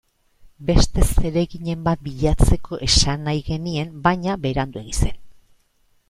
Beste 0.67 1.03
zereginen 1.09 1.83
bat 1.87 1.99
bilatzeko 2.07 2.79
esan 2.87 3.21
nahi 3.27 3.43
genien, 3.49 3.91
baina 4.07 4.39
Beranduegi 4.47 4.97
zen. 5.01 5.21